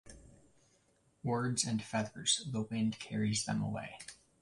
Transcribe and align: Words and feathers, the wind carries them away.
Words 1.23 1.63
and 1.63 1.79
feathers, 1.79 2.47
the 2.51 2.63
wind 2.63 2.97
carries 2.97 3.45
them 3.45 3.61
away. 3.61 3.99